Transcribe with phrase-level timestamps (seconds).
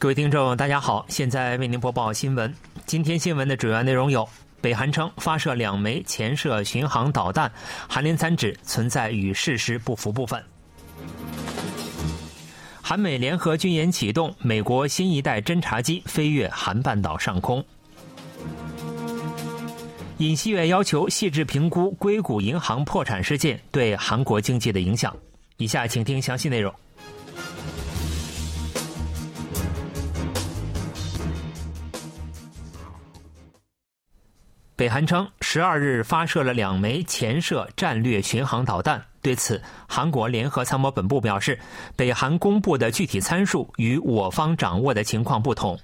[0.00, 2.50] 各位听众，大家好，现在为您播报新闻。
[2.86, 4.26] 今天新闻的主要内容有：
[4.58, 7.52] 北韩称发射两枚潜射巡航导弹，
[7.86, 10.40] 韩联参指存在与事实不符部分；
[12.80, 17.62] 韩美联合军演启动，美国新一代侦察机飞越韩半岛上空；
[20.16, 25.14] 尹锡悦要求细致评估硅谷银行破产事件对韩国经济的影响。
[25.58, 26.74] 以下请听详细内容。
[34.80, 39.04] 北韩称，十二日发射了两枚潜射战略巡航导弹。
[39.20, 41.58] 对此，韩国联合参谋本部表示，
[41.96, 45.78] 北韩公布的具体参数与我方掌握的情况不同。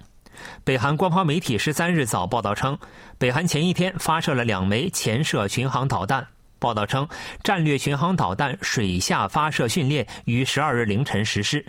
[0.63, 2.75] 北韩官方媒体十三日早报道称，
[3.19, 6.25] 北韩前一天发射了两枚潜射巡航导弹。
[6.57, 7.07] 报道称，
[7.43, 11.63] 战略巡航导弹水下发射训练于十二日凌晨实施。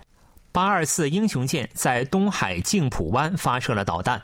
[0.51, 4.23] 八二四英雄舰在东海镜浦湾发射了导弹。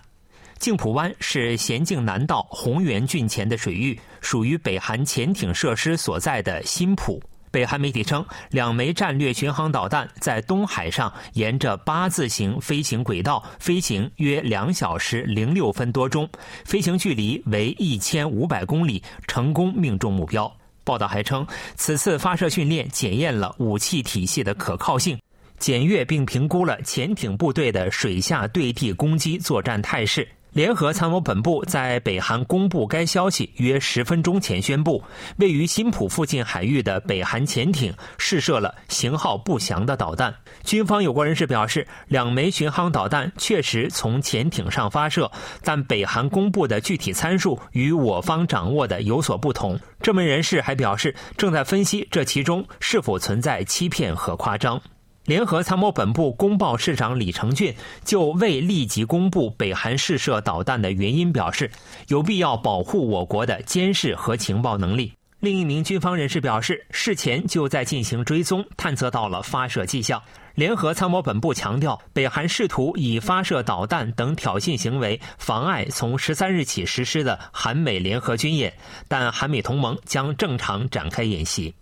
[0.59, 7.23] 镜浦湾是咸镜南道洪原郡前的水域，属于北韩潜艇设施所在的新浦。
[7.51, 16.29] 北韩媒体称，两枚战略巡航导弹在东海上沿着八字形飞行轨道飞行约两小时零六分多钟，
[16.65, 20.53] 飞行距离为一千五百公里，成功命中目标。
[20.83, 21.47] 报道还称，
[21.77, 25.17] 此次发射训练检验了武器体系的可靠性，
[25.59, 30.27] 检阅并评估了潜艇部队的水下对地攻击作战态势。
[30.55, 35.03] 联合参谋本部在北韩公布该消息约十分钟前宣布，
[35.39, 40.33] 位于新浦附近海域的北韩潜艇试射了型号不详的导弹。
[40.63, 45.29] 军方有关人士表示，两枚巡航导弹确实从潜艇上发射，
[45.65, 49.77] 但北韩公布的具体参数与我方掌握的有所不同。
[50.01, 54.81] 这名人士还表示，正在分析这其中是否存在欺骗和夸张。
[55.25, 61.71] 联合参谋本部公报市长李成俊就未立即公布北韩试射导弹的原因表示，
[62.09, 65.11] 有必要保护我国的监视和情报能力。
[65.41, 70.21] 另一名军方人士表示，事前就在进行追踪，探测到了发射迹象。
[70.55, 78.73] 联合参谋本部强调，北韩试图以发射导弹等挑衅行为妨碍从十三日起实施的韩美联合军演，
[79.09, 81.75] 但韩美同盟将正常展开演习。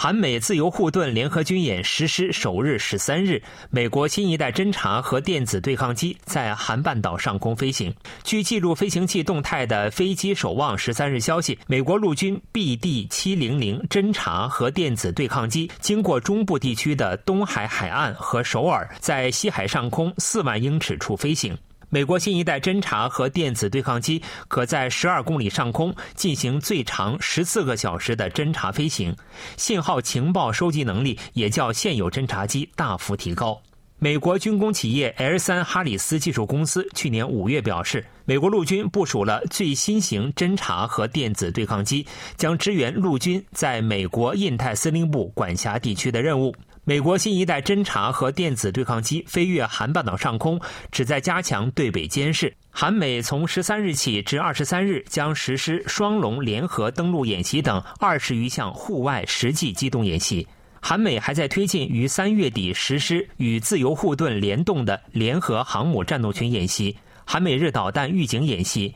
[0.00, 7.92] 韩美自由护盾联合军演实施首日十三日，美国新一代侦察和电子对抗机在韩半岛上空飞行。
[8.22, 21.58] 据记录飞行器动态的飞机守望十三日消息，美国陆军 BD 七零零侦察和电子对抗机经过中部地区的东海海岸和首尔，在西海上空四万英尺处飞行。
[21.90, 29.16] 美国新一代侦察和电子对抗机可在十二公里上空进行最长十四个小时的侦察飞行，
[29.56, 33.58] 信号情报收集能力也较现有侦察机大幅提高。
[34.00, 42.06] 美国军工企业 L 三哈里斯技术公司去年五月表示，美国陆军部署了最新型侦察和电子对抗机，
[42.36, 46.54] 将支援陆军在美国印太司令部管辖地区的任务。
[46.88, 50.58] 美国新一代侦察和电子对抗机飞越韩半岛上空，
[50.90, 52.56] 旨在加强对北监视。
[52.70, 60.48] 韩美从十三日起至二十三日将实施双龙联合登陆演习等二十余项户外实际机动演习。
[60.80, 68.94] 韩美还在推进于三月底实施与自由护盾联动的联合航母战斗群演习、韩美日导弹预警演习。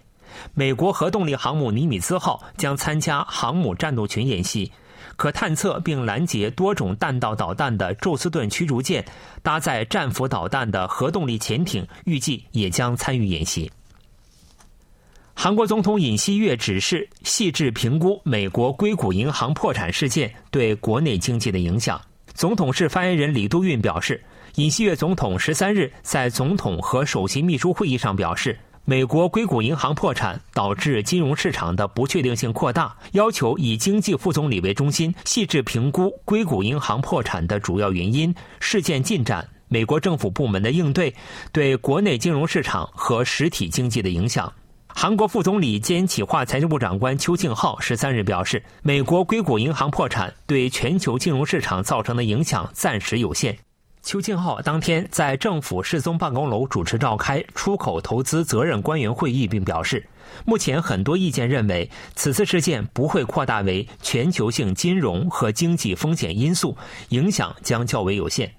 [0.55, 4.73] 美国核动力航母尼米兹号将参加航母战斗群演习。
[5.17, 9.05] 可探测并拦截多种弹道导弹的宙斯盾驱逐舰，
[9.43, 13.71] 搭载战斧导弹的核动力潜艇，预计也将参与演习。
[15.35, 22.01] 韩国总统尹锡悦指示细致评估美国硅谷银行破产事件对国内经济的影响。
[22.35, 24.23] 总统室发言人李都运表示，
[24.57, 28.59] 尹锡悦总统十三日在总统和首席秘书会议上表示。
[28.85, 41.15] 美国硅谷银行破产导致金融市场的不确定性扩大，要求以经济副总理为中心，细致评估硅谷银行破产的主要原因、事件进展、美国政府部门的应对
[41.53, 44.53] 对国内金融市场和实体经济的影响。
[44.89, 53.57] 韩国副总理兼企划财政部长官邱庆浩十三日表示，美国硅谷银行破产对全球金融市场造成的影响暂时有限。
[54.03, 60.05] 邱庆浩当天在政府世宗办公楼主持召开出口投资责任官员会议，并表示，
[60.45, 66.77] 目前很多意见认为此次事件不会扩大为全球性金融和经济风险因素，
[67.11, 68.53] 影响将较为有限。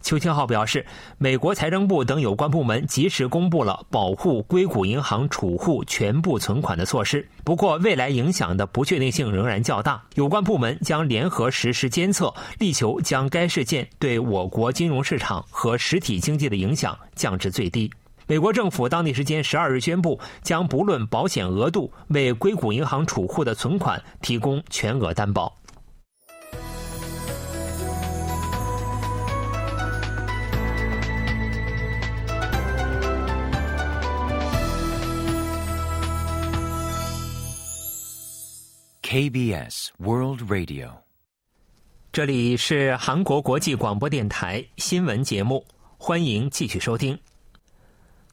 [0.00, 0.84] 邱清浩表示，
[1.18, 10.02] 美国财政部等有关部门及时公布了保护硅谷银行储户全部存款的措施，不过未来影响的不确定性仍然较大。
[10.14, 17.90] 有关部门将联合实施监测，力求将该事件对我国金融市场和实体经济的影响降至最低。
[18.26, 25.54] 美国政府当地时间十二日宣布，将不论保险额度，为硅谷银行储户的存款提供全额担保。
[39.14, 40.88] KBS World Radio，
[42.10, 45.64] 这里是韩国国际广播电台新闻节目，
[45.96, 47.16] 欢迎继续收听。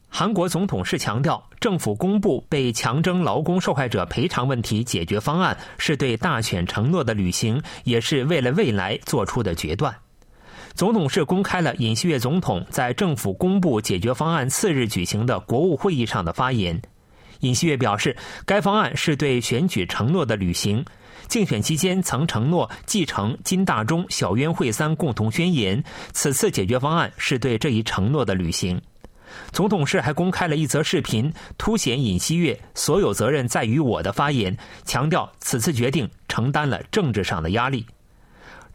[0.10, 9.96] 韩国总统室强调，政府公布被强征劳工受害者赔偿问题解决方案，是对大选承诺的履行，也是为了未来做出的决断。
[10.74, 16.82] 总统室公开了尹锡悦总统在政府公布解决方案次日举行的国务会议上的发言。
[17.42, 18.16] 尹锡悦表示，
[18.46, 20.84] 该方案是对选举承诺的履行。
[21.28, 28.82] 竞选期间曾承诺继承金大中小渊惠三共同宣言，此次解决方案是对这一承诺的履行。
[29.54, 37.86] 总统室还公开了一则视频，凸显尹锡悦“所有责任在于我”的发言，强调此次决定承担了政治上的压力。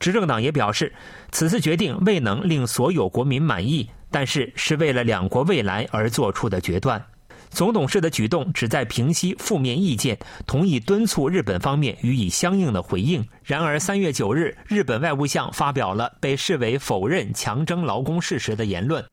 [0.01, 0.95] 执政党也表示，
[1.31, 7.05] 此次决定未能令所有国民满意，但是是为了两国未来而做出的决断。
[7.51, 13.27] 总统室的举动旨在平息负面意见，同意敦促日本方面予以相应的回应。
[13.43, 19.05] 然而，三月九日，日本外务相发表了被视为否认强征劳工事实的言论。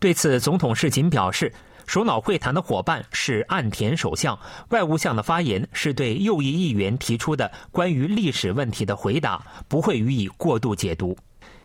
[0.00, 1.52] 对此，总统室仅表示，
[1.86, 4.36] 首脑会谈的伙伴是岸田首相，
[4.70, 11.16] 外务相的发言是对右翼议员提出的关于历史问题的回答，不会予以过度解读。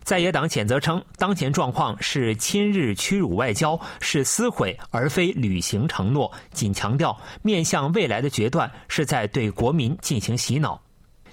[0.08, 6.32] 在野党谴责称，当前状况是亲日屈辱外交，是撕毁而非履行承诺。
[6.50, 10.80] 仅强调面向未来的决断是在对国民进行洗脑。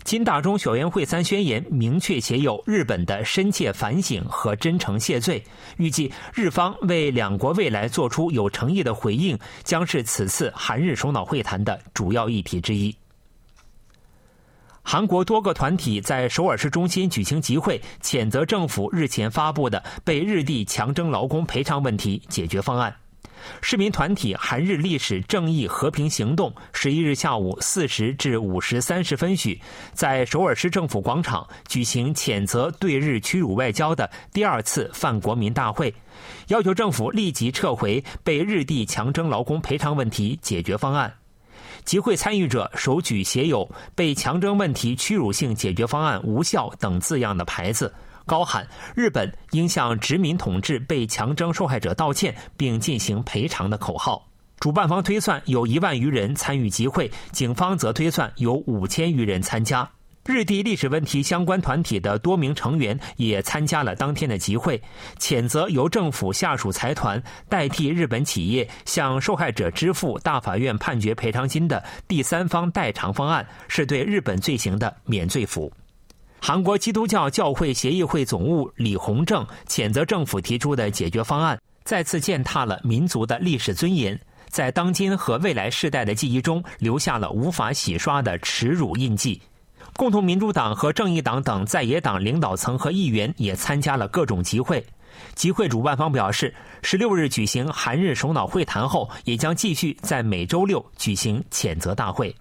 [0.03, 5.41] 金大中小渊惠三宣言明确写有日本的深切反省和真诚谢罪。
[5.77, 12.93] 预计日方为两国未来做出有诚意的回应，将是此次韩日首脑会谈的主要议题之一。
[14.87, 22.95] 韩国多个团体在首尔市中心举行集会，谴责政府日前发布的被日地强征劳工赔偿问题解决方案。
[23.61, 29.59] 市民团体韩日历史正义和平行动十一日下午四时至五时三十分许，
[29.91, 35.91] 在首尔市政府广场举行谴责对日屈辱外交的第二次泛国民大会，
[36.49, 41.11] 要求政府立即撤回被日地强征劳工赔偿问题解决方案。
[41.85, 47.93] 集会参与者手举写有“被强征问题屈辱性解决方案无效”等字样的牌子，
[48.25, 54.27] 高喊“日本应向殖民统治被强征受害者道歉，并进行赔偿”的口号。
[54.59, 59.87] 主办方推算有一万余人参与集会，警方则推算有五千余人参加。
[60.27, 64.81] 日地历史问题相关团体的多名成员也参加了当天的集会，
[65.19, 75.71] 谴责由政府下属财团代替日本企业向受害者支付大法院判决赔偿金的第三方代偿方案是对日本罪行的免罪符。
[76.41, 84.19] 韩国基督教教会协议会总务李洪正谴责政府提出的解决方案，再次践踏了民族的历史尊严，
[84.49, 89.39] 在当今和未来世代的记忆中留下了无法洗刷的耻辱印记。
[89.97, 94.85] 共同民主党和正义党等在野党领导层和议员也参加了各种集会。
[95.35, 102.35] 集会主办方表示，十六日举行韩日首脑会谈后，也将继续在每周六举行谴责大会。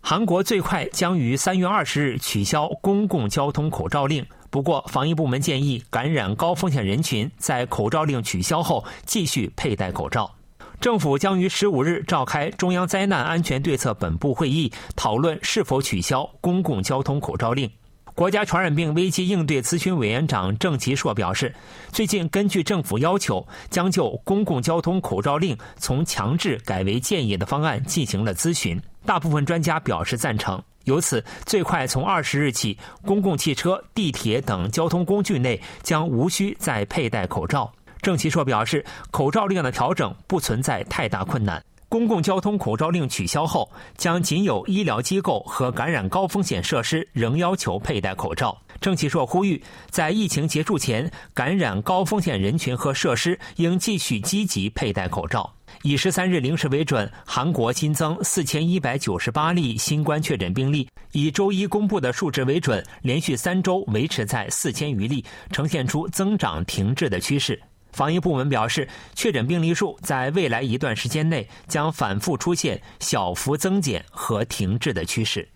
[0.00, 10.35] 韩国最快将于三月二十日取消公共交通口罩令，不过防疫部门建议感染高风险人群在口罩令取消后继续佩戴口罩。
[10.80, 17.70] 政府将于十五日召开中央灾难安全对策本部会议，讨论是否取消公共交通口罩令。
[18.14, 21.54] 国家传染病危机应对咨询委员长郑其硕表示，
[21.92, 28.80] 最近根据政府要求，将就公共交通口罩令从强制改为建议的方案进行了咨询。
[29.04, 37.70] 大部分专家表示赞成，由此最快从二十日起，公共汽车、地铁等交通工具内将无需再佩戴口罩。
[38.06, 41.60] 郑其硕表示，口罩令的调整不存在太大困难。
[41.88, 48.56] 公共交通口罩令取消后，将仅有医疗机构和感染高风险设施仍要求佩戴口罩。
[48.80, 49.60] 郑其硕呼吁，
[49.90, 55.52] 在疫情结束前，感染高风险人群和设施应继续积极佩戴口罩。
[55.82, 67.60] 以十三日零时为准，韩国新增四千一百九十八例新冠确诊病例，以周一公布的数值为准，连续三周维持在四千余例，呈现出增长停滞的趋势。
[67.92, 75.48] 防疫部门表示，确诊病例数在未来一段时间内将反复出现小幅增减和停滞的趋势。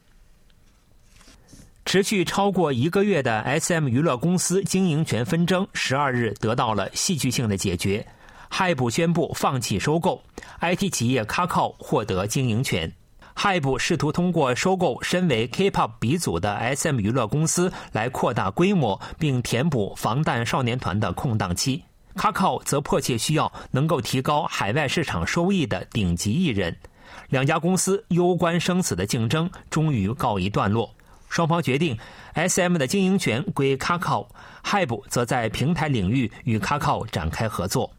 [1.84, 8.06] 持续超过一个月的 S.M 娱乐公司经营权纷争，十二日得到了戏剧性的解决。
[8.48, 10.22] 嗨普宣布放弃收购
[10.60, 12.92] IT 企业 Kakao，获得经营权。
[13.34, 21.82] 嗨普试图通过收购身为 K-pop 鼻祖的 S.M 娱乐公司来扩大规模，并填补防弹少年团的空档期。
[22.16, 26.76] Kakao 则迫切需要能够提高海外市场收益的顶级艺人，
[27.28, 30.92] 两家公司攸关生死的竞争终于告一段落。
[31.28, 31.96] 双方决定
[32.34, 37.90] ，SM 的经营权归 Kakao，Hybe 则在平台领域与 Kakao 展开合作。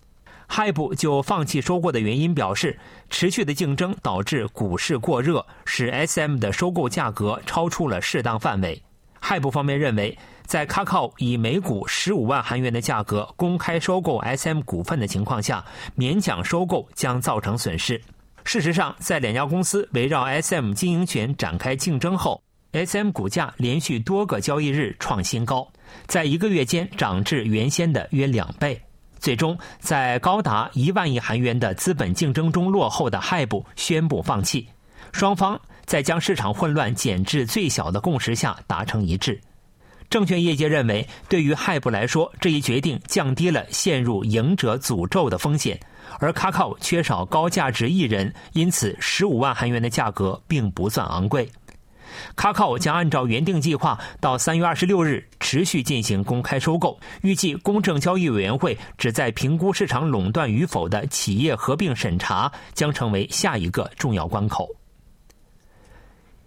[0.50, 2.78] Hybe 就放弃收购的原因表示，
[3.10, 8.84] 持续的竞争导致股市过热，使 SM 的收购价格超出了适当范围。
[9.22, 10.18] Hybe 方面认为。
[10.52, 15.64] 在 Kakao 以每股十五万韩元的价格公开收购 SM 股份的情况下，
[15.98, 18.02] 勉强收购将造成损失。
[18.44, 22.44] 事实上，在两家公司围绕 SM 经营权展开竞争后
[22.74, 25.66] ，SM 股价连续多个交易日创新高，
[26.06, 28.78] 在一个月间涨至原先的约两倍。
[29.20, 34.68] 最终，在高达一万亿韩元的资本竞争中落后的 Hybe 宣布放弃。
[35.14, 39.40] 双方在将市场混乱减至最小的共识下达成一致。
[40.12, 45.80] 证券业界认为，对于 Hype 来说，这一决定降低了陷入赢者诅咒的风险，
[46.20, 51.50] 而卡卡缺少高价值艺人，因此十五万韩元的价格并不算昂贵。
[52.36, 64.68] 卡卡将按照原定计划到三月二十六日持续进行公开收购，预计公正交易委员会旨在评估市场垄断与否的企业合并审查将成为下一个重要关口。